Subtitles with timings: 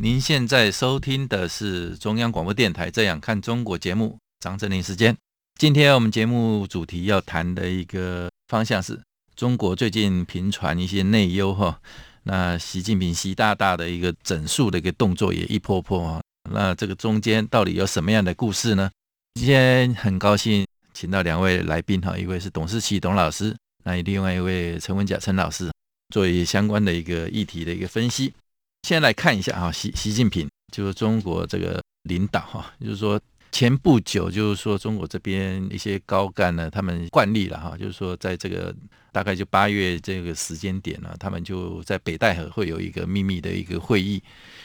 [0.00, 5.14] 您现在收听的是中央广播电台《这样看中国》节目，张正霖时间。
[5.60, 8.98] 今天我们节目主题要谈的一个方向是
[9.36, 11.78] 中国最近频传一些内忧哈，
[12.22, 18.90] 那习近平习大大的一个整肃的一个动作也一波波啊，那这个中间到底有什么样的故事呢？
[19.34, 23.54] 今天很高兴请到两位来宾哈，一位是董思齐董老师，
[23.84, 25.70] 那另外一位陈文甲陈老师。
[26.12, 28.34] 做一相关的一个议题的一个分析，
[28.82, 33.20] 先来看一下哈，习习近平就是中国这个领导哈，就是说
[33.52, 38.74] 前不久就是说中国这边一些高干呢，他们惯例了哈，就是说在这个
[39.12, 44.20] 大概就八月这个时间点呢，他们就在北戴河会有一个秘密的一个会议，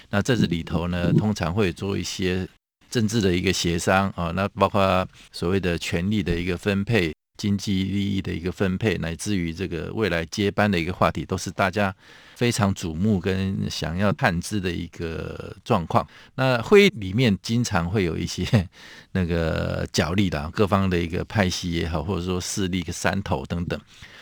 [0.10, 2.48] 那这里头呢，通常会做一些
[2.90, 7.14] 政治的一个协商啊，那包括所谓的权力的一个分配。
[7.38, 11.96] 经济利益的一个分配，乃至于这个未来接班的一个话题，都是大家
[12.36, 16.06] 非常瞩目跟想要探知的一个状况。
[16.36, 18.68] 那会议里面经常会有一些
[19.14, 23.80] 那个角力的各方的一个派系也好，或者说势力的山头等等。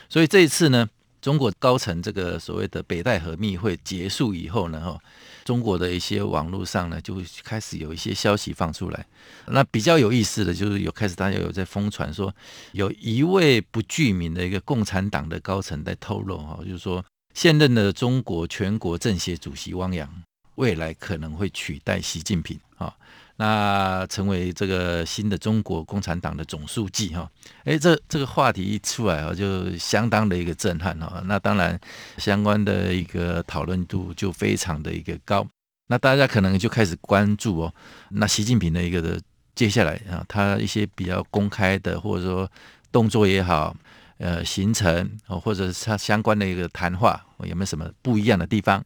[0.09, 0.87] 所以这一次呢，
[1.21, 4.99] 中国高层这个所谓的北戴河密会结束以后呢，哈。
[5.45, 9.05] 中国的一些网络上呢，就会开始有一些消息放出来。
[9.45, 12.33] 那比较有意思的就是有开始大家有在疯传说，
[12.73, 20.09] 有一位不具名的一个共产党的高层在透露哈，就是说现任的中国全国政协主席汪洋
[20.55, 22.93] 未来可能会取代习近平啊。
[23.37, 27.29] 那成为这个新的中国共产党的总书记哈，
[27.65, 31.21] 哎，这这个话题一出来啊，就相当的一个震撼哈。
[31.25, 31.77] 那当然，
[32.17, 35.45] 相关的一个讨论度就非常的一个高。
[35.87, 37.73] 那大家可能就开始关注哦，
[38.09, 39.19] 那习近平的一个的
[39.53, 42.49] 接下来啊，他一些比较公开的或者说
[42.91, 43.75] 动作也好，
[44.17, 48.81] 呃，行程或者他相关的一个谈话，有没有什么不一样的地方？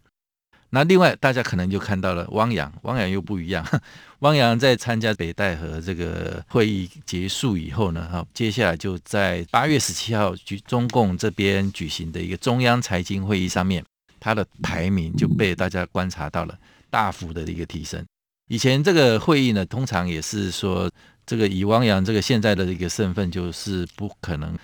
[0.72, 3.66] 那另外，大家可能就看到了汪洋，汪洋又不一样。
[4.19, 13.84] 汪洋在参加北戴河这个会议结束以后呢，哈，接下来就在八月十七号举中共这边举行的一个中央财经会议上面，
[14.19, 16.56] 他的排名就被大家观察到了
[16.90, 18.06] 大幅的一个提升。
[18.50, 20.91] 以前这个会议呢，通常也是说，
[21.25, 24.56] 这个以汪洋这个现在的一个身份，就是不可能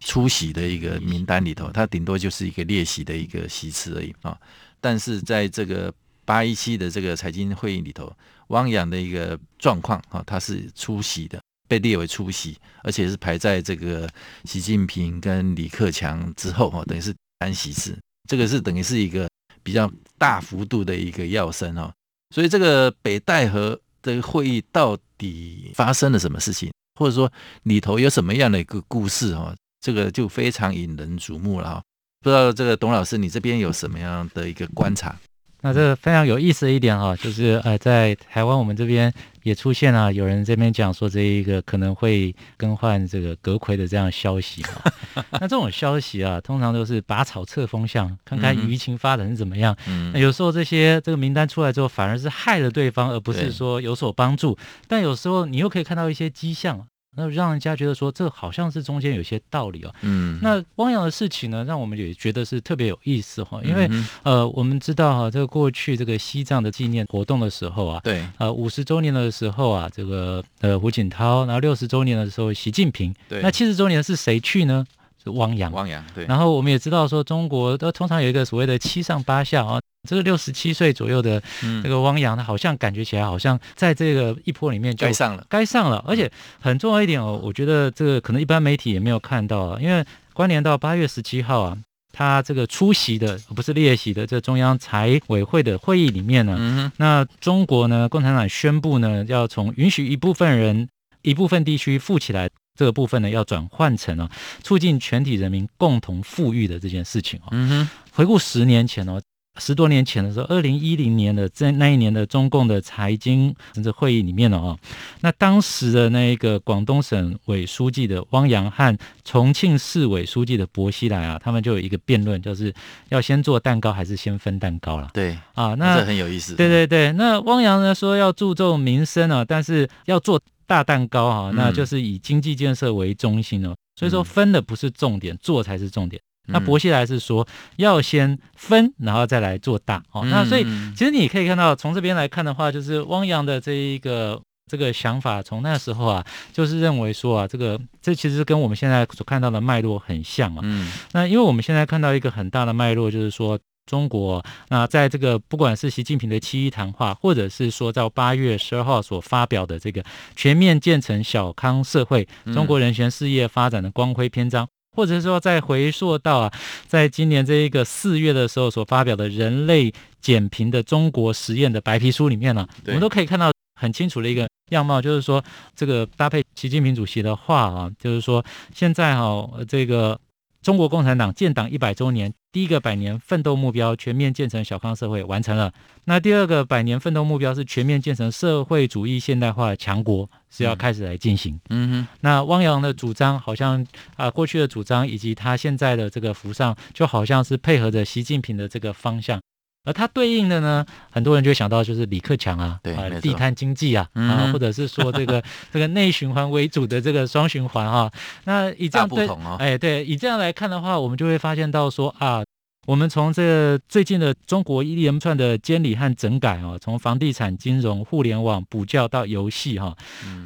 [0.00, 4.38] 出席的一个名单里头，他顶多就是一个列席的一个席次而已啊。
[4.80, 5.92] 但是在这个
[6.24, 8.12] 八一七的这个财经会议里头，
[8.48, 14.08] 汪洋的一个状况啊，他是出席的，被列为出席，而且是排在这个
[14.44, 17.98] 习近平跟李克强之后哈，等于是安席次，
[18.28, 19.28] 这个是等于是一个
[19.62, 21.92] 比较大幅度的一个跃升哈。
[22.34, 27.30] 所以这个北戴河的会议到底发生了什么事情，或者说
[27.64, 31.82] 里头有什么样的一个故事哈，这个就非常引人瞩目了哈。
[32.22, 35.16] 不知道这个董老师，你这边有什么样的一个观察？
[35.62, 44.92] 那这个非常有意思的一点哈，就是呃，在台湾我们这边也出现了有人这边讲说，这一个可能会更换这个阁魁的这样消息哈。
[45.32, 49.74] 那这种消息啊，通常都是拔草测风向，看看舆情发展是怎么样。
[49.86, 54.56] 嗯，那有时候这些这个名单出来之后，反而是害了对方，而不是说有所帮助。
[54.86, 56.86] 但有时候你又可以看到一些迹象。
[57.16, 59.92] 那让人家觉得说，这好像是中间有些道理哦。
[60.02, 63.60] 嗯，那汪洋的事情呢，让我们也觉得是特别有意思哈。
[63.64, 74.86] 因为、嗯、呃，我们知道哈，这个过去这个西藏的纪念活动的时候啊，对，呃，五十周年的时候啊，这个呃胡锦涛，然后六十周年的时候习近平，对，那七十周年是谁去呢？
[75.30, 75.70] 是汪洋。
[75.72, 76.24] 汪洋对。
[76.26, 79.80] 然后我们也知道说，中国都通常有一个所谓的七上八下啊。
[80.08, 81.42] 这个六十七岁左右的
[81.82, 86.02] 这个汪洋，他好像感觉起来好像在这个一波里面就该上了，该上了。
[86.08, 91.76] 而且很重要一点哦，我觉得这个可能一般媒体也没有看到啊，因为关联到八月十七号啊，
[92.14, 100.88] 他这个出席的不是列席的这中央财委会的会议里面呢，那中国呢共产党宣布呢，要从允许一部分人、
[101.20, 102.48] 一部分地区富起来
[102.80, 104.30] 这个部分呢，要转换成了
[104.62, 107.48] 促进全体人民共同富裕的这件事情哦。
[107.50, 109.20] 嗯哼，回顾十年前哦。
[109.58, 114.78] 十多年前的时候，二零一零年的在那一年的中共的财经政治会议里面呢啊，
[115.20, 122.72] 那当时的那个广东省委书记的汪洋和重庆市委书记的薄熙来啊，他们就有一个辩论，就是
[123.10, 125.10] 要先做蛋糕还是先分蛋糕了？
[125.12, 126.54] 对啊，那这很有意思。
[126.54, 130.40] 对对对，那汪洋呢说要注重民生啊，但是要做
[130.70, 133.74] 大蛋糕啊，那就是以经济建设为中心哦。
[133.96, 136.22] 所以说分的不是重点，做才是重点。
[136.46, 137.44] 那薄熙来是说
[137.76, 140.24] 要先分，然后再来做大哦。
[140.26, 140.62] 那所以
[140.96, 144.40] 其实你可以看到，从这边来看的话，就是汪洋的这一个
[144.70, 150.60] 这个想法，从那时候啊，就是认为说啊，这个这其实跟我们现在所看到的脉络很像啊。
[150.62, 150.92] 嗯。
[151.10, 153.58] 那因为我们现在看到一个很大的脉络，就是说
[153.90, 160.04] 中国那在这个不管是习近平的七一谈话，或者是说到八月十二号所发表的这个
[160.36, 164.68] 全面建成小康社会，中国人权事业发展的光辉篇章。
[164.92, 166.52] 或者说，再回溯到啊，
[166.88, 175.42] 在今年这一个四月的时候所发表的人类减贫的中国实验的白皮书里面呢，我们都可以看到很清楚的一个样貌，就是说，
[175.76, 178.44] 这个搭配习近平主席的话啊，就是说，
[178.74, 180.18] 现在哈，这个
[180.62, 182.32] 中国共产党建党一百周年。
[182.52, 185.72] 第一个百年奋斗目标全面建成小康社会完成了，
[186.06, 191.60] 那第二个百年奋斗目标是全面建成社会主义现代化强国，是要开始来进行。
[191.68, 193.86] 嗯哼，那汪洋的主张好像
[194.16, 199.40] 啊，过去的主张以及他现在的这个扶上，就好像是配合着习近平的这个方向，
[199.84, 205.42] 而它对应的呢，很多人就会想到就是李克强啊，对啊，地摊经济啊，啊，或者是说这个
[205.72, 208.10] 这个内循环为主的这个双循环啊，
[208.44, 209.28] 那以这样对，
[209.58, 212.42] 哎，对，以这样来看的话，我们就会发现到说啊。
[212.86, 219.94] 我们从这个最近的中国一连串的监理和整改哦，从房地产、金融、互联网、补教到游戏哈，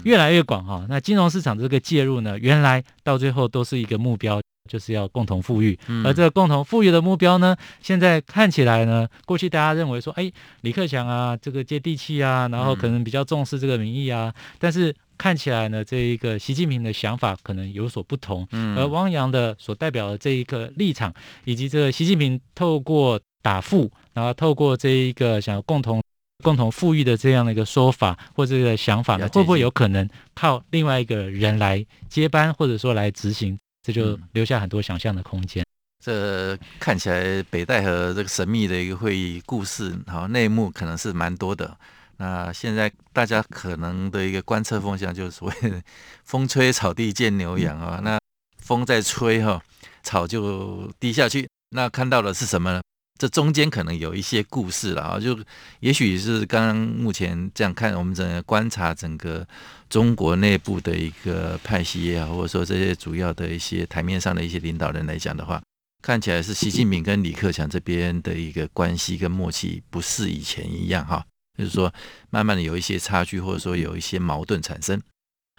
[0.04, 0.84] 越来越广哈。
[0.88, 5.78] 那金融市场这个介入呢，原来到最后都是一个目标，就是要共同富裕。
[6.04, 10.30] 而这个共同富裕的目标呢，现在看起来呢，过去大家认为说，哎，
[10.62, 14.94] 李克强啊，这个接地气啊，然后可能比较重视这个民意啊，但是。
[15.16, 21.14] 看起来呢，这一个习近平的想法可能有所不同，嗯，而汪洋的所代表的这一个立场，
[21.44, 26.02] 以及这个习近平透过打富，然后透过这一个想要共同
[26.42, 33.56] 共同富裕的这样的一个说法或者这个想法呢，会不会有可能靠另外一个人来接班，或者说来执行？
[33.84, 35.62] 这就留下很多想象的空间。
[36.02, 41.76] 这看起来北戴河这个神秘的一个会议故事，好，内幕可能是蛮多的。
[42.16, 45.82] 那现在大家可能的一个观测风向就是所谓的
[46.24, 48.18] “风吹草地见牛羊”啊，那
[48.56, 49.60] 风在吹哈，
[50.02, 51.46] 草就低下去。
[51.70, 52.80] 那看到的是什么呢？
[53.24, 55.38] 这中间可能有一些故事了啊，就
[55.80, 59.48] 也许是刚刚目前这样看，我们整个观察整个
[59.88, 65.62] 中国内部的一个派系也好，或者说这些主要的一些台面上的一些领导人来讲的话，
[66.02, 71.24] 看起来是习近平跟李克强这边的一个关系跟默契不是以前一样哈。
[71.56, 71.90] 就是说，
[72.28, 75.00] 慢慢的有一些差距，或者说有一些矛盾产生。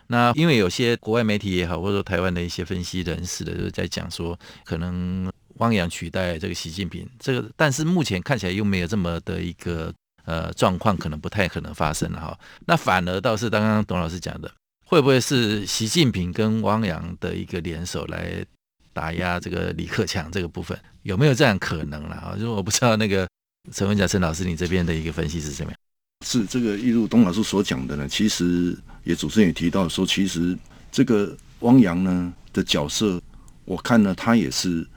[0.06, 9.94] 那因为有些国外媒体也好，或者说台湾的一些分析人士的，就是在讲说，可能汪洋取代这个习近平，这个但是目前看起来又没有这么的一个
[10.26, 12.38] 呃状况，可能不太可能发生了哈。
[12.66, 14.52] 那反而倒是刚刚董老师讲的，
[14.86, 18.46] 会不会是习近平跟汪洋的一个联手来
[18.94, 22.34] 打压这个李克强这个部分，有没有这样可能了啊？
[22.34, 23.28] 就是我不知道那个
[23.72, 25.80] 陈文甲陈老师，你这边的一个分析是怎么样？
[26.26, 30.58] 是这个，一如董老师所讲的呢，其实也主持人也提到说，其实
[30.92, 33.22] 这个汪洋呢的角色，
[33.66, 34.88] 我看呢他也是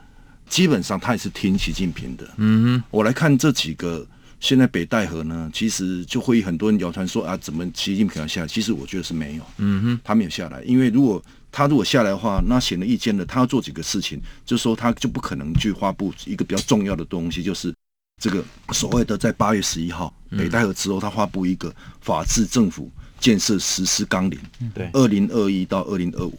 [0.49, 2.27] 基本上他也是听习近平的。
[2.37, 4.05] 嗯哼，我来看这几个
[4.39, 8.47] 现在北戴河呢，其实就会很多人谣传说啊，怎么习近平要下来？
[8.47, 9.43] 其实我觉得是没有。
[9.57, 17.73] 嗯哼，他没有下来，因为如果他如果下来的话，那显而易见的，他要做几个事情，就是说他就不可能去发布一个比较重要的东西，就是。
[18.21, 24.37] 这个所谓的在八月十一号北戴河之后，他发布一个法治政府建设实施纲领，
[24.73, 26.37] 对，二零二一到二零二五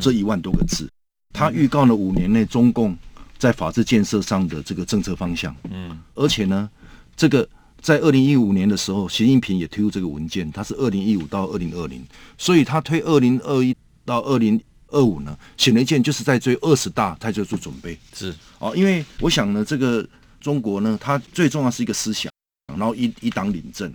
[0.00, 0.88] 这一万多个字，
[1.32, 2.96] 他预告了五年内中共
[3.38, 5.54] 在法治建设上的这个政策方向。
[5.70, 6.68] 嗯，而且呢，
[7.16, 7.48] 这个
[7.80, 12.04] 在二零一五年的时候，习近平也推出这个文件，它是二零一五到二零二零，
[12.36, 13.74] 所以他推二零二一
[14.04, 17.98] 到二零二五呢，显而易见就是在追二十大，他就做准备。
[18.14, 20.06] 是哦，因为我想呢，这个。
[20.38, 22.30] 中国呢，它最重要是一个思想，
[22.68, 23.92] 然后一一党领政。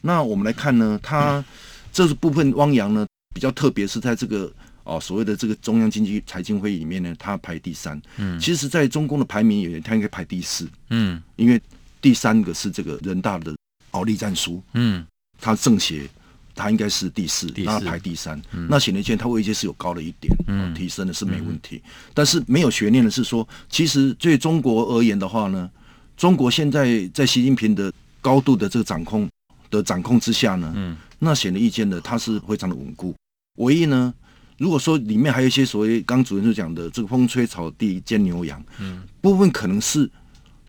[0.00, 1.44] 那我们来看呢，它
[1.92, 4.50] 这是部分汪洋呢比较特别，是在这个
[4.84, 8.00] 哦所谓的这个中央经济财经会议里面呢，它排第三。
[8.16, 10.68] 嗯，其实，在中共的排名里面，它应该排第四。
[10.90, 11.60] 嗯，因为
[12.00, 13.54] 第三个是这个人大的
[13.92, 14.62] 奥栗战书。
[14.74, 15.06] 嗯，
[15.40, 16.08] 他政协
[16.54, 18.40] 他应该是第四，那排第三。
[18.52, 21.82] 嗯，那显而易见，他位阶是有高了一点，嗯，提升的是没问题。
[22.12, 25.70] 但是没有悬念的是说，其实对中国而言的话呢。
[26.16, 29.26] 中国现在在习近平的高度的这个掌控
[29.70, 33.14] 的掌控之下呢，嗯，那显而易见的，它是非常的稳固。
[33.56, 34.12] 唯一呢，
[34.60, 40.08] 如果说里面还有一些所谓刚主任就讲的这个风吹草低见牛羊，嗯，部分可能是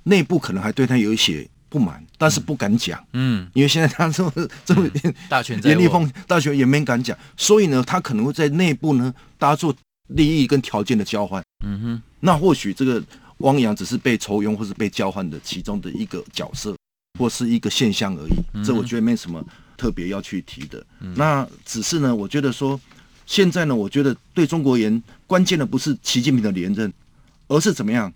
[0.04, 1.48] 内部可能还对他有一些。
[1.72, 3.02] 不满，但是不敢讲。
[3.14, 4.34] 嗯，因为现在他这么
[4.66, 4.90] 这么
[5.30, 9.74] 大权严厉风，大权也没敢讲，所以呢，他可能会在内部呢，大家做
[10.10, 11.42] 利益跟条件的交换。
[11.66, 13.02] 嗯哼，那或许这个
[13.38, 16.76] 汪洋只是被抽佣或是被交换的其中的一个角色，
[17.18, 18.34] 或是一个现象而已。
[18.54, 19.42] 嗯、这我觉得没什么
[19.78, 20.86] 特别要去提的。
[21.00, 22.78] 嗯、那只是呢，我觉得说
[23.32, 26.92] 现在呢，我觉得对中国而言，关键的不是习近平的连任，
[27.48, 28.12] 而是怎么样，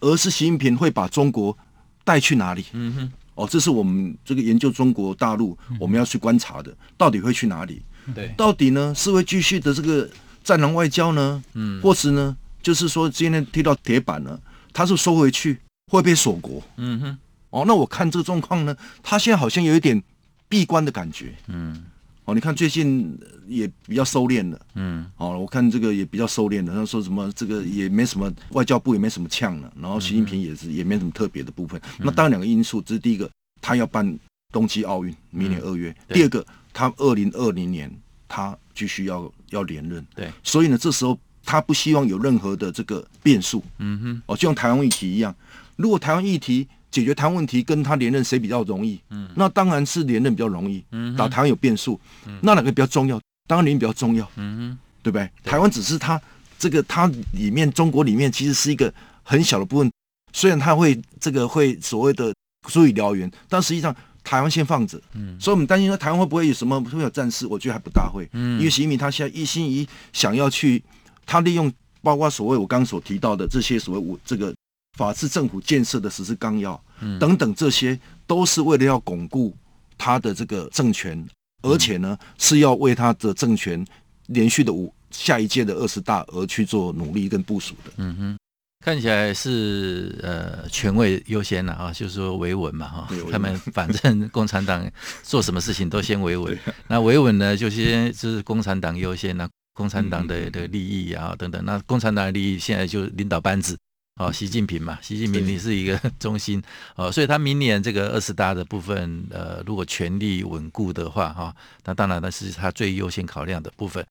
[0.00, 1.56] 而是习近平会把中国。
[2.04, 2.64] 带去哪里？
[2.72, 7.82] 嗯哼，哦，这是我们这个研究中国大陆我们要去观察的，到底会去哪里？
[8.14, 10.08] 对，到底呢是会继续的这个
[10.42, 11.42] 战狼外交呢？
[11.52, 14.40] 嗯，或是呢，就是说今天踢到铁板了，
[14.72, 15.58] 他是收回去
[15.92, 16.62] 会被锁国？
[16.78, 17.18] 嗯哼，
[17.50, 20.02] 哦，那我看这个状况呢，他现在好像有一点
[20.48, 21.34] 闭关的感觉。
[21.48, 21.84] 嗯。
[22.28, 26.74] 哦，你看最近也比较收敛了，嗯，哦，我看这个也比较收敛了。
[26.74, 31.80] 他说什么这个也没什么，外交部也没什么呛了，然后习近平也是也没什么特别的部分。
[31.98, 33.30] 嗯、那当然两个因素，这是第一个，
[33.62, 34.18] 他要办
[34.52, 37.90] 冬季奥运，明年二月；嗯、第二个，他二零二零年
[38.28, 45.34] 他继续要要连任，对，所以呢，这时候他不希望有任何的这个变数，嗯哼，哦，就像台湾议题一样，
[45.76, 46.68] 如果台湾议题。
[46.90, 48.98] 解决台湾问题跟他连任谁比较容易？
[49.10, 50.82] 嗯，那当然是连任比较容易。
[50.92, 53.20] 嗯，打台湾有变数，嗯，那哪个比较重要？
[53.46, 54.28] 当然连任比较重要。
[54.36, 55.30] 嗯哼，对不对？
[55.42, 56.20] 对，台湾只是他
[56.58, 58.92] 这个他里面中国里面其实是一个
[59.22, 59.92] 很小的部分，
[60.32, 62.34] 虽然他会这个会所谓的
[62.68, 65.00] 足以燎原，但实际上台湾先放着。
[65.12, 67.46] 嗯，所以我们担心说台湾会不会有什么会有战事？
[67.46, 68.28] 我觉得还不大会。
[68.32, 70.82] 嗯，因为习近平他现在一心一意想要去，
[71.26, 74.54] 他利用包括所谓我刚刚所提到的这些所谓我这个。
[74.98, 76.82] 法治政府建设的实施纲要，
[77.20, 79.56] 等等，这些都是为了要巩固
[79.96, 81.24] 他的这个政权，
[81.62, 83.86] 而且呢是要为他的政权
[84.26, 87.92] 连续的五下一届的二十大而去做努力跟部署的。
[87.98, 88.38] 嗯哼，
[88.84, 94.84] 看起来是呃权位优先了啊，就是说维稳嘛哈，他们反正共产党
[95.22, 103.77] 做什么事情都先维稳，那维稳呢就先就是共产党优先，那共产党的的利益啊等等，那共产党的利益现在就领导班子。
[104.18, 106.62] 哦，习近平嘛，习近平你是一个 中心
[106.96, 114.04] 哦，所以他明年这个二十大的部分，呃，如果权力稳固的话，哈、哦，那当然那是他最优先考量的部分。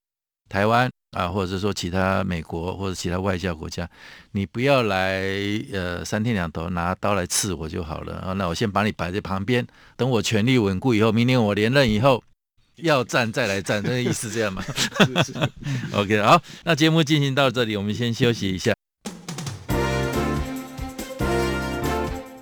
[0.49, 3.89] 台湾啊，或者是说其他美国或者其他外交国家，
[4.31, 5.29] 你不要来
[5.73, 12.23] 呃三天两头拿刀来刺我就好了啊，那我先把你摆在旁边，等我权力稳固以后，明年我连任以后
[12.77, 14.63] 要战再来战，这个意思这样吗？
[15.91, 18.73] OK，好，那节目进行到这里，我们先休息一下。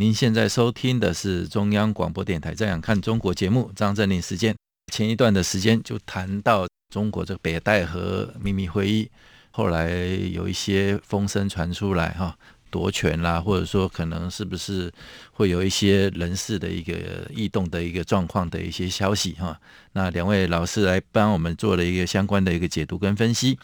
[0.00, 4.54] 您现在收听的是中央广播电台《这样看中国》节目，张正霖时间。
[4.92, 9.10] 前一段的时间就谈到中国这个北戴河秘密会议，
[9.50, 12.38] 后来有一些风声传出来，哈，
[12.70, 14.88] 夺权啦，或者说可能是不是
[15.32, 19.60] 会有一些人事的一个异动的一个状况的一些消息，哈。
[19.94, 23.58] 那两位老师来帮我们做了一个相关的一个解读跟分析。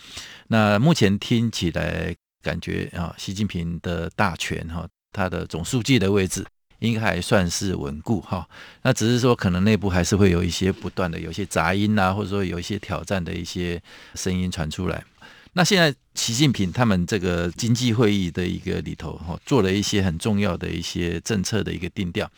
[0.48, 2.12] 那目前听起来
[2.42, 4.88] 感觉啊，习近平的大权，哈。
[5.14, 6.44] 他的总书记的位置
[6.80, 8.46] 应该还算是稳固哈，
[8.82, 13.80] 那只是说可能内部还是会有一些不断的有些杂音啊，或者说有一些挑战的一些
[14.14, 15.02] 声音传出来。
[15.56, 22.28] 那现在习近平他们这个经济会议的一个里头哈，做了一些很重要的一些政策的一个定调，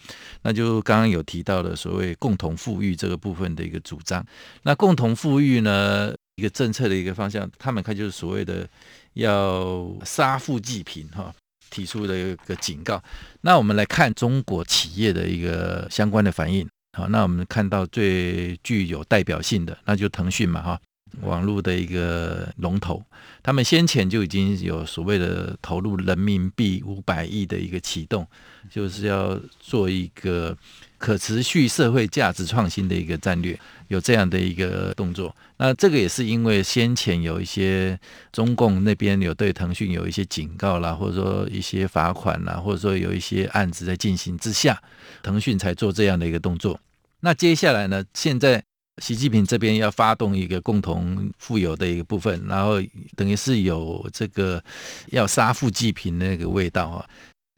[0.42, 4.22] 那就刚刚有提到的所谓共同富裕这个部分的一个主张。
[4.64, 8.68] 那共同富裕呢，一个政策的一个方向，他们看就是所谓的
[9.14, 11.34] 要杀富济贫哈。
[11.70, 13.02] 提出的一个警告。
[13.40, 16.68] 那我们来看中国企业的一个相关的反应。
[16.92, 20.80] 好，那我们看到最具有代表性的，那就腾讯嘛，哈，
[21.22, 23.02] 网络的一个龙头，
[23.42, 28.26] 他们先前就已经有所谓的投入人民币五百亿的一个启动，
[28.70, 30.56] 就是要做一个
[30.98, 33.58] 可持续社会价值创新的一个战略，
[33.88, 35.34] 有这样的一个动作。
[35.58, 37.98] 那这个也是因为先前有一些
[38.30, 44.82] 中共那边有对腾讯有一些警告啦，或者说一些罚款啦，或者说有一些案子在进行之下，
[45.22, 46.78] 腾讯才做这样的一个动作。
[47.20, 48.04] 那接下来呢？
[48.12, 48.62] 现在
[49.02, 52.80] 习近平这边要发动一个共同富有的一个部分，然后
[53.14, 54.62] 等于是有这个
[55.08, 57.06] 要杀富济贫的那个味道啊。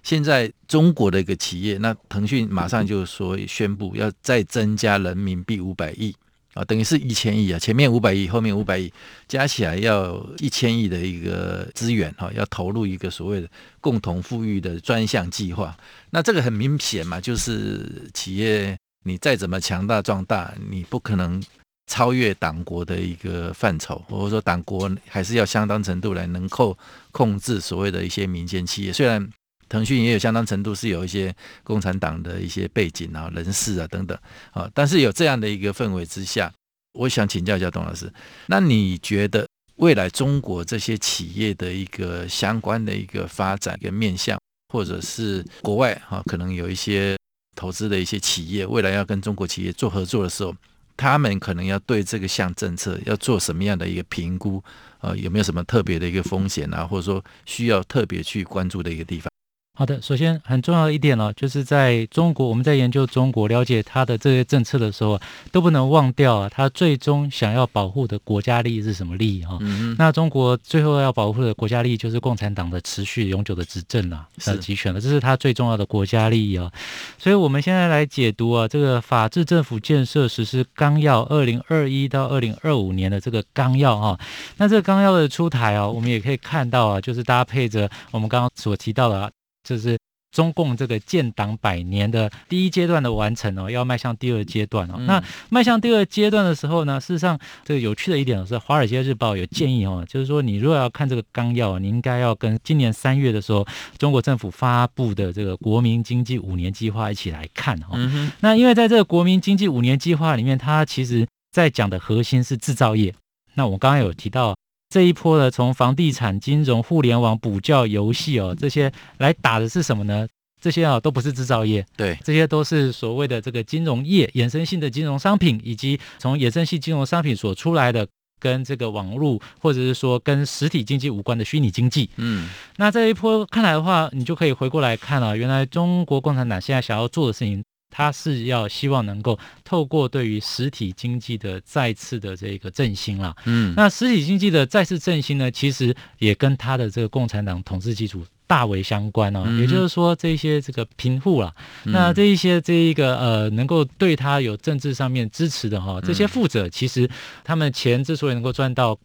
[0.03, 6.15] 现在中国的一个企业，那腾讯马上就说宣布要再增加人民币五百亿
[6.55, 8.93] 啊，等于是一千亿啊，前面五百亿，后面五百亿，
[9.29, 13.49] 加起来要一千亿的一个资源哈，要投入一个所谓的
[13.81, 15.77] 共同富裕的专项计划。
[16.11, 18.77] 那这个很明显嘛，就是企业。
[19.05, 21.43] 你再怎么强大壮大，你不可能
[21.87, 26.77] 超越党国的一个范畴，或者说党国还是要相当程度来能够
[27.13, 28.93] 控制所谓的一些民间企业。
[28.93, 29.27] 虽然
[29.69, 34.19] 腾讯也有相当程度是有一些共产党的一些背景啊、人士啊等等
[34.51, 36.53] 啊，但是有这样的一个氛围之下，
[36.93, 38.13] 我想请教一下董老师，
[38.47, 44.39] 那你觉得未来中国这些企业的一个相关的一个发展跟面向，
[44.73, 47.17] 或者是国外哈，可能有一些。
[47.59, 50.55] 投资的一些企业，未来要跟中国企业做合作的时候，
[50.97, 54.63] 他们可能要对这个项政策要做什么样的一个评估？
[55.01, 59.29] 呃，有没有什么特别的一个风险啊，或者说需要特别去关注的一个地方？
[59.79, 65.21] 好的，首先很重要的一点呢，就是在中国，我们在研究中国、了解它的这些政策的时候，
[65.53, 69.57] 都不能忘掉啊，它最终想要保护的国家利益是什么利益哈？
[69.61, 76.69] 嗯，那中国最后要保护的国家利益就是共产党的持续永久的执政啊，是集权了，这是它最重要的国家利益啊。
[77.17, 84.19] 所以，我们现在来解读啊，这个法治政府建设实施纲要二零二一到二零二五年的这个纲要啊，
[84.57, 89.31] 那这个纲要的出台啊，我们也可以看到啊，就是搭配着我们刚刚所提到的啊。
[89.69, 89.99] 就是
[90.31, 94.95] 中共这个建党百年的第一阶段的完成哦，要迈向第二阶段哦。
[94.99, 103.67] 嗯、那迈向第二阶段的时候呢，事实上这个有趣的一点是，《华尔街日报》有建议哦，就是说你如果要看这个纲要，你应该要跟今年三月的时候
[103.99, 107.93] 中国政府发布的这个国民经济五年计划一起来看哦。
[107.95, 113.15] 嗯、那因为在这个国民经济五年计划里面，它其实在讲的核心是制造业。
[113.55, 114.55] 那我刚刚有提到。
[114.89, 120.27] 这一波呢从房地产、金融、互联网、补教、游戏哦，这些来打的是什么呢？
[120.61, 128.05] 这些啊都不是制造业，对，这些都是所谓的这个金融业衍生性的金融商品，以及从衍生性金融商品所出来的
[128.41, 132.11] 跟这个网络或者是说跟实体经济无关的虚拟经济。
[132.17, 137.63] 嗯，那这一波看来的话，你就可以回过来看啊，原来中国共产党现在想要做的事情。
[137.91, 149.43] 他是要希望能够透过对于实体经济的再次的这个振兴了，嗯，那实体经济的再次振兴呢，其实也跟他的这个共产党统治基础大为相关哦。
[149.47, 151.53] 嗯、也就是说，这些这个贫富啦，
[151.85, 157.09] 嗯、那这一些这一个呃，能够对他有政治上面支持的哈，这些富者其实
[157.43, 158.99] 他们钱之所以能够赚到。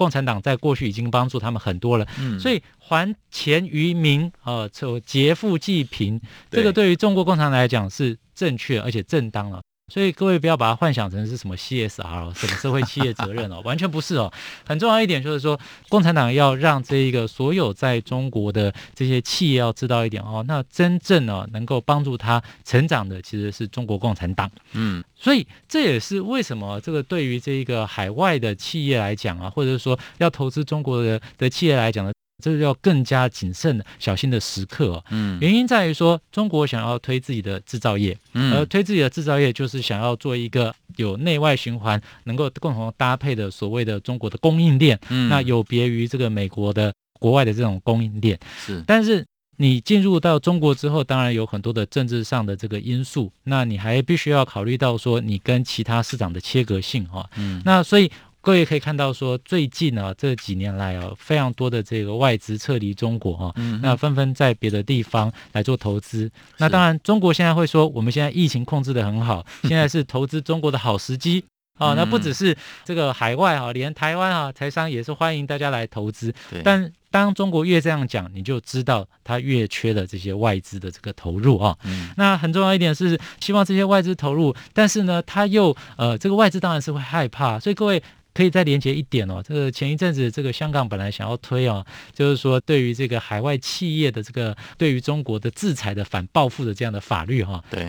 [0.00, 6.18] 共产党在过去已经帮助他们很多了，嗯，所以还钱于民啊，就劫富济贫，
[6.50, 9.60] 这个对于中国共产党来讲是正确而且正当了。
[9.90, 14.32] 所以各位不要把它幻想成是什么 CSR 什么社会企业责任哦， 完全不是哦。
[14.66, 24.50] 很重要一点就是说，共产党要让这一个所有在中国的这些企业要知道一点哦，那真正呢能够帮助他成长的其实是中国共产党。
[24.72, 32.12] 嗯，所以这也是为什么这个对于这一个海外的企业来讲啊，或者是说要投资中国的的企业来讲呢。
[32.40, 35.04] 这是要更加谨慎、小心的时刻哦。
[35.10, 44.98] 嗯，原因在于说，中国想要推自己的制造业，嗯，而推自己的制造业就是想要做一个有内外循环、能够共同搭配的所谓的中国的供应链。
[45.10, 48.38] 嗯，那有别于这个美国的国外的这种供应链。
[48.58, 49.24] 是，但是
[49.58, 57.28] 你进入到中国之后，当然有很多的政治上的这个因素，那你还必须要考虑到说，你跟其他市场的切割性哈。
[57.36, 58.10] 嗯，那所以。
[58.42, 66.30] 各位可以看到，说最近啊这几年来啊，非常多的这个外资撤离中国哈，嗯、那纷纷在别的地方来做投资。
[66.56, 71.44] 那当然，中国现在会说，我们现在疫情控制的很好， 现在是投资中国的好时机
[71.78, 71.92] 啊。
[71.94, 76.32] 那不只是这个海外啊，连台湾啊，台商也是欢迎大家来投资。
[76.50, 81.76] 对但当中国越这样讲，你就知道它越缺了这些外资的这个投入啊。
[81.84, 88.02] 嗯、那很重要一点是，希望这些外资投入，但是呢，他又呃，这个外资当然是会害怕，所以各位
[88.34, 89.42] 可以再连接一点哦。
[89.42, 97.88] 这个前一阵子，这个香港本来想要推哦，就是说对于这个海外企业的这个对于中国的制裁的反报复的这样的法律哈，对，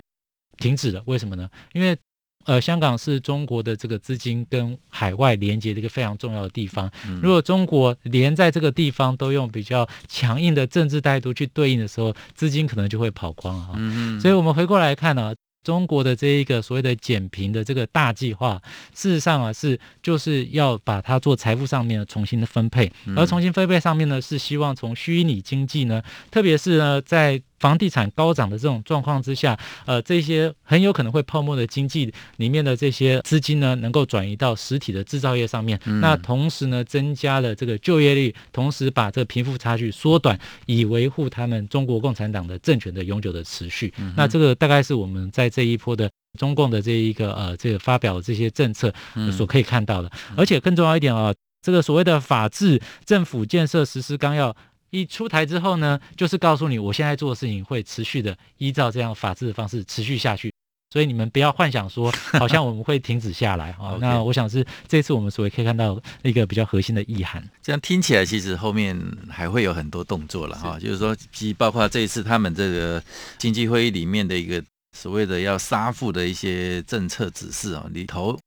[0.58, 1.02] 停止了。
[1.06, 1.48] 为什么呢？
[1.72, 1.96] 因为
[2.44, 6.90] 呃，香港是中国的这个资金跟海外连接的一个非常重要的地方。
[7.22, 13.78] 如果中国连在这个地方都用比较强硬的政治态度去对应的时候，资金可能就会跑光啊。
[14.20, 15.32] 所以我们回过来看呢。
[15.62, 18.60] 中国的这一个所谓的减贫的这个大计划，
[18.94, 35.78] 事实上啊是就是要把它做财富上面的重新的分配，而重新分配上面呢是希望从虚拟经济呢，特别是呢在房地产高涨的这种状况之下，呃，这些很有可能会泡沫的经济里面的这些资金呢，能够转移到实体的制造业上面。
[35.84, 43.94] 嗯、那同时呢，增加了这个就业率，同时把这个贫富差距缩短，以维护他们中国共产党的政权的永久的持续。
[43.96, 48.92] 嗯、那这个大概是我们在这一波的中共的这一个呃这个发表的这些政策
[49.30, 50.10] 所可以看到的。
[50.30, 54.56] 嗯、而且更重要一点啊，这个所谓的法治政府建设实施纲要。
[54.92, 60.52] 一出台之后呢，就是告诉你，我现在做的事情会持续的依照这样法治的方式持续下去，
[60.90, 63.96] 所以你们不要幻想说， 好像我们会停止下来啊。
[63.98, 67.42] 那我想是这次我们所谓可以看到一个比较核心的意涵。
[67.62, 68.94] 这样听起来，其实后面
[69.30, 73.02] 还会有很多动作了哈，是就是说，其实包括这一次他们这个
[73.38, 74.62] 经济会议里面的一个
[74.94, 78.38] 所谓的要杀富的一些政策指示啊，里头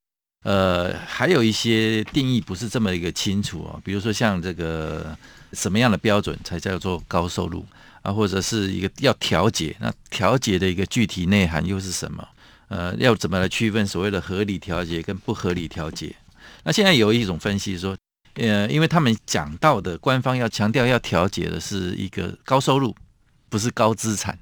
[0.43, 5.17] 呃还有一些定义不是这么一个清楚啊，比如说像这个。
[5.55, 7.65] 什么样的标准才叫做高收入
[8.01, 8.11] 啊？
[8.11, 12.27] 或者是一个要调节，那调节的一个具体内涵又是什么？
[12.67, 16.15] 呃，要怎么来区分所谓的合理调节跟不合理调节？
[16.63, 17.95] 那现在有一种分析说，
[18.33, 22.93] 呃，因为他们讲到的官方要强调要调节的是一个高收入，
[23.49, 24.37] 不是高资产。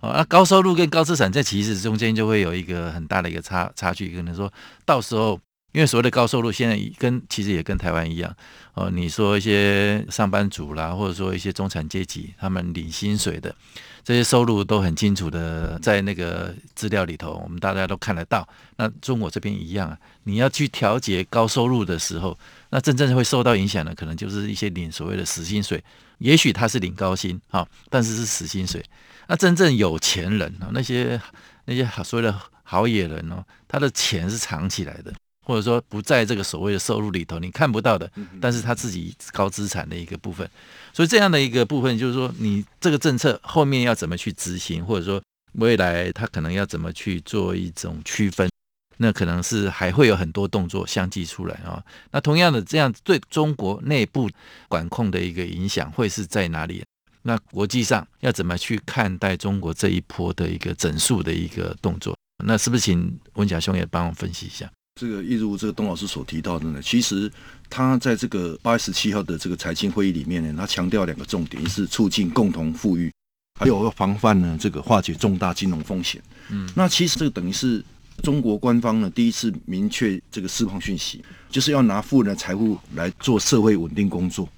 [0.00, 4.52] 哦，那高收入跟高资产在其实中间就会有一个很大的一个差差距，可能说
[4.84, 5.38] 到时候。
[5.72, 8.34] 因为所谓的高收入，现在跟其实也跟台湾一样
[8.74, 8.90] 哦。
[8.90, 13.54] 你说一些上班族啦，或者说一些中产阶级，他们领薪水的
[14.02, 18.48] 这些收入都很清楚的在那个资料里头，我们大家都看得到。
[18.76, 22.36] 那中国这边一样啊，你要去调节高收入的时候，
[22.70, 25.84] 那真正会受到影响的，可能就是一些领所谓的死薪水。
[26.16, 28.82] 也许他是领高薪啊，但是是死薪水。
[29.28, 31.20] 那真正有钱人啊，那些
[31.66, 35.12] 那些所谓的好野人哦，他的钱是藏起来的。
[35.48, 40.46] 或者说不在这个所谓的收入里头，你看不到的，但是他自己高资产的一个部分，
[40.92, 48.50] 所以这样的一个部分就是说，你这个政策后面要怎么去执行，或者说未来他可能要怎么去做一种区分，
[48.98, 51.82] 那可能是还会有很多动作相继出来啊。
[52.10, 54.28] 那同样的，这样对中国内部
[54.68, 56.84] 管控的一个影响会是在哪里？
[57.22, 62.14] 那国际上要怎么去看待中国这一波的一个整数的一个动作？
[62.44, 64.70] 那是不是请文甲兄也帮我分析一下？
[64.98, 67.30] 这个一如这个董老师所提到的呢，其实
[67.70, 73.12] 他在这个八月十七号的这个财经会议里面呢，他强调两个重点，一是促进共同富裕，
[73.60, 76.20] 还有要防范呢这个化解重大金融风险。
[76.50, 77.84] 嗯，那其实这个等于是
[78.24, 84.48] 中国官方呢第一次明确这个释放讯息，就是要拿富人的财富来做社会稳定工作，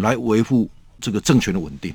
[0.00, 0.68] 来维护
[1.00, 1.94] 这个政权的稳定。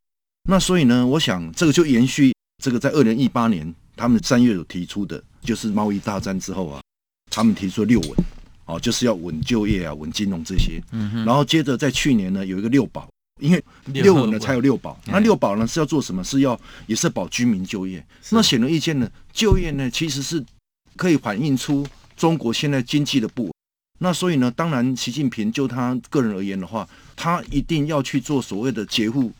[0.49, 2.33] 那所以呢，我想这个就延续
[2.63, 6.81] 这个在二零一八年他们三月有提出的，就是贸易大战之后啊。
[7.31, 8.11] 他们提出六稳，
[8.65, 10.83] 哦，就是要稳就业啊，稳金融这些。
[11.25, 14.99] 然后接着在去年呢，有一个六保，因为六稳呢才有六保。
[15.05, 16.21] 那六保呢是要做什么？
[16.21, 18.05] 是要也是保居民就业。
[18.31, 20.43] 那显而易见呢，就业呢其实是
[20.97, 23.53] 可以反映出中国现在经济的不稳。
[23.99, 29.31] 那所以呢，当然习近平就他个人而言的话，他一定要去做所谓的劫富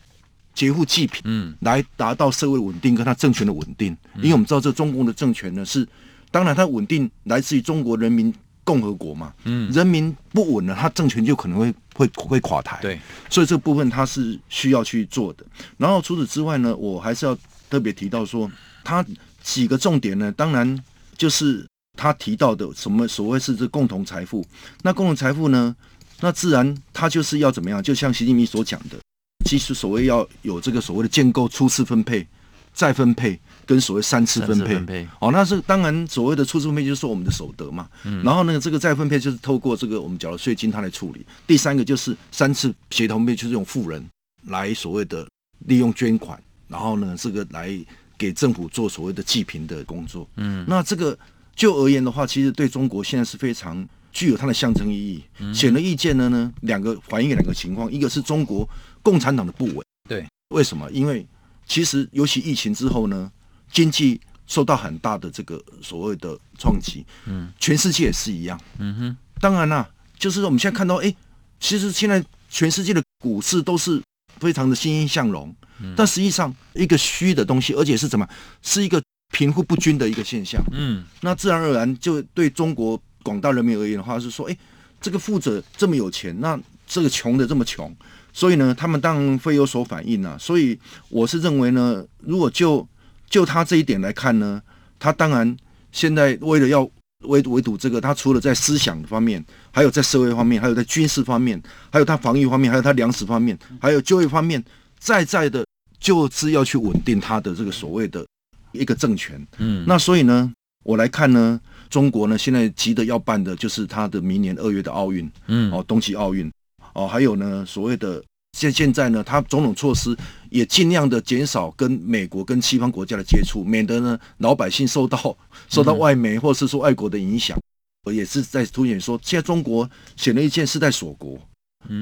[0.54, 3.94] 劫富济贫，嗯，来达到社会稳定跟他政权的稳定。
[4.16, 5.86] 因为我们知道这中共的政权呢是。
[6.32, 9.32] 当然，它稳定来自于中国人民共和国嘛。
[9.44, 12.78] 嗯，人民不稳了，它政权就可能会会会垮台。
[12.80, 15.44] 对，所以这部分它是需要去做的。
[15.76, 18.50] 然后除此之外呢，我还是要特别提到说，
[18.82, 19.04] 它
[19.42, 20.82] 几个重点呢，当然
[21.18, 21.66] 就是
[21.98, 24.42] 他提到的什么所谓是这共同财富。
[24.82, 25.76] 那共同财富呢，
[26.20, 27.82] 那自然它就是要怎么样？
[27.82, 28.96] 就像习近平所讲的，
[29.44, 32.26] 其实所谓要有这个所谓的建构初次分配、
[32.72, 33.38] 再分配。
[33.72, 41.24] 跟所谓三次分配，分配哦，那是当然所谓的初次分配就是说我们的所得嘛，嗯，然后呢，这个再分配就是透过这个我们缴的税金，它来处理。
[41.46, 44.06] 第三个就是三次协同分配，就是用富人
[44.48, 45.26] 来所谓的
[45.60, 47.72] 利用捐款，然后呢，这个来
[48.18, 50.28] 给政府做所谓的济贫的工作。
[50.36, 51.18] 嗯，那这个
[51.56, 55.24] 就而言的话，其实对中国现在是非常具有它的象征意义。
[55.54, 58.68] 显而易见的呢，两个反映两个情况，一个是中国
[59.02, 59.82] 共产党的不稳。
[60.06, 60.90] 对，为什么？
[60.90, 61.26] 因为
[61.66, 63.32] 其实尤其疫情之后呢。
[63.72, 69.16] 经济受到很大的这个所谓的冲击，嗯，全世界也是一样，嗯哼。
[69.40, 71.12] 当然啦，就是说我们现在看到，哎，
[71.58, 74.00] 其实现在全世界的股市都是
[74.38, 78.28] 非常的欣欣向荣，嗯、但实际上一个虚的东西，而且是怎么，
[78.62, 80.62] 是一个贫富不均的一个现象。
[80.70, 84.56] 嗯，那自然而然就对中国广大人民而言的话，是说，哎，
[85.00, 86.56] 这个富者这么有钱，那
[86.86, 87.92] 这个穷的这么穷，
[88.32, 90.36] 所以呢，他们当然会有所反应啊。
[90.38, 92.86] 所以我是认为呢，如果就
[93.32, 94.62] 就他这一点来看呢，
[94.98, 95.56] 他当然
[95.90, 96.88] 现在为了要。
[97.26, 99.38] 围围堵这个，他除了在思想方面，
[99.70, 104.60] 还有在社会方面，还有在军事方面，还有他防御方面，还有他粮食方面，还有就业方面，
[104.98, 105.64] 在在的
[106.00, 108.26] 就是要去稳定他的这个所谓的
[108.72, 109.40] 一个政权。
[109.58, 116.50] 嗯，那所以呢，我来看呢，中国呢现在急的要办的就是他的明年二月的奥运，嗯，哦，冬季奥运，
[116.92, 118.20] 哦，还有呢所谓的。
[118.56, 120.16] 现现在呢，他种种措施
[120.50, 125.36] 也尽量的减少跟美国跟西方国家的接触，免得呢老百姓受到
[125.68, 127.58] 受到外媒或是说外国的影响，
[128.04, 131.38] 我也是在凸显说，现在中国显而易见是在锁国，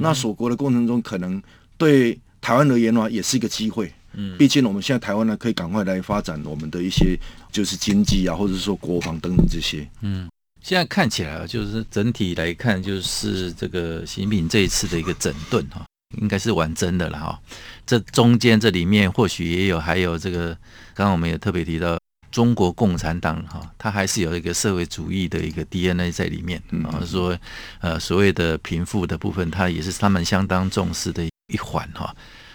[0.01, 1.41] 那锁国的过程中，可能
[1.79, 3.93] 对台湾而言的话，也是一个机会。
[4.15, 7.17] 嗯，毕竟我们现在台湾呢，可以赶快来发展我们的一些
[7.53, 9.89] 就是经济啊，或者是说国防等等这些。
[10.01, 10.29] 嗯，
[10.61, 15.87] 现在看起来就是整体来看，就是这个习近平这一次的一个整顿哈。
[16.19, 17.41] 应该是玩真的了哈，
[17.87, 20.49] 这中间这里面或许也有，还有这个，
[20.95, 21.99] 刚刚我们也特别提到，
[22.33, 27.39] 中国共产党哈，它还是有一个社会主义的一个 DNA 在里面啊，说
[27.81, 32.15] 呃所谓的贫富的部分，它也是他们相当重视的一环哈。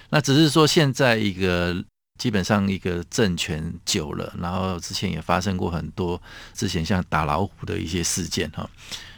[0.10, 1.84] 那只是说现在一个
[2.20, 6.22] 基本上一个政权久了，然后之前也发生过很多
[6.54, 8.70] 之前像打老虎的一些事件哈，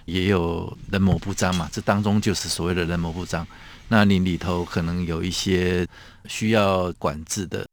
[0.06, 3.44] 也有人谋不张嘛，这当中就是所谓的人谋不臧。
[3.90, 5.88] 那你里头可能有一些
[6.26, 7.66] 需要管制的，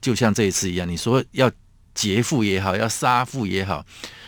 [0.00, 1.50] 就像这一次一样，你说要
[1.94, 3.84] 劫富也好，要杀富也好，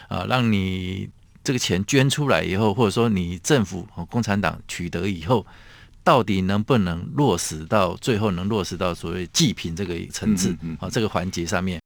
[0.08, 1.08] 啊，让你
[1.42, 5.46] 这个钱捐出来以后，或者说你政府和共产党取得以后，
[6.04, 11.79] 到底能不能落实到最后，能落实到所谓济贫这个层次啊，这个环节上面，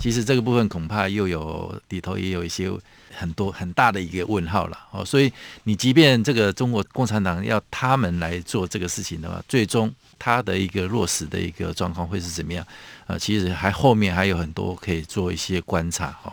[0.00, 2.68] 其实这个部分恐怕又有里头也有一些。
[3.12, 5.30] 很多很大的一个问号了哦，所以
[5.64, 12.64] 你即便这个中国共产党要他们来做这个事情的话，最终他的一个落实的一个状况会是怎么样？
[13.08, 16.32] 呃，其实还后面还有很多可以做一些观察哈。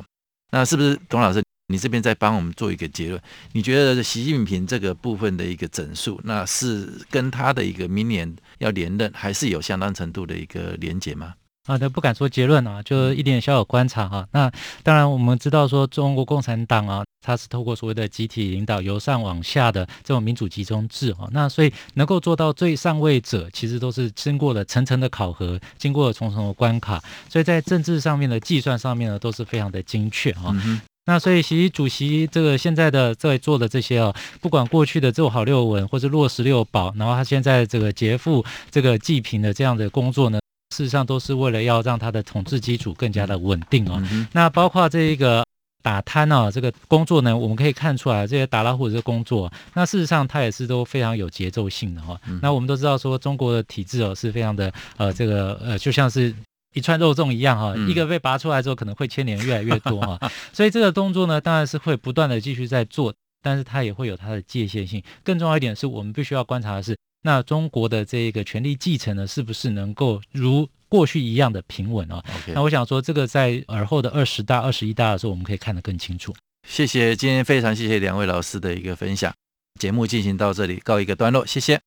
[0.51, 3.19] 那是不是董老师，你这边再帮我们做一个结论？
[3.53, 11.33] 你觉得习近平这个部分的一个整数，那是跟他的一个明年要连任，还是有相当程度的一个连结吗？
[11.67, 14.27] 啊，那不敢说结论啊，就一点小小观察哈、啊。
[14.31, 14.51] 那
[14.83, 21.27] 当然，我们知道说中国共产党啊，它是透过所谓的集体领导，由上往下的这种民主集中制啊。
[21.31, 30.55] 那所以能够做到最上位者，其实都是经过了层层的考核，经过了重重的关卡，所以在政治上面的计算上面呢，都是非常的精确啊。
[30.65, 40.39] 嗯、那所以习主席这个现在的在做的这些啊，不管过去的做好六稳或者落实六保，然后他现在这个劫富、这个济贫的这样的工作呢。
[40.77, 43.99] 事实上都是为了要让他的统治基础更加的稳定哦。
[44.11, 45.43] 嗯、那包括这一个
[45.81, 52.15] 打贪啊，这个工作呢，我们可以看出来，这些打老虎的工作，那事实上它也是都非常有节奏性的哈。
[52.27, 56.31] 嗯、那我们都知道说，中国的体制哦是非常的呃，这个呃，就像是
[56.75, 60.31] 一串肉粽一样哈，嗯、一个被拔出来之后，可能会牵连越来越多哈。
[60.53, 63.11] 所以这个动作呢，当然是会不断的继续在做，
[63.41, 65.01] 但是它也会有它的界限性。
[65.23, 66.95] 更重要一点是我们必须要观察的是。
[67.23, 76.33] 那中国的这个权力继承呢，是不是能够如过去一样的平稳啊.那我想说，这个在尔后的二十大、二十一大的时候，我们可以看得更清楚。
[76.67, 79.33] 谢谢，今天非常谢谢两位老师的一个分享。
[79.79, 81.79] 节目进行到这里，告一个段落，谢谢。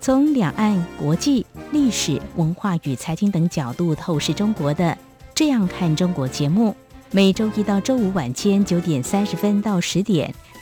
[0.00, 4.84] 从两岸、国际、历史、文化与财经等角度透视中国的
[5.34, 6.76] 《这样看中国》节目，
[7.10, 10.32] 每周一到周五晚间九点三十分到十点。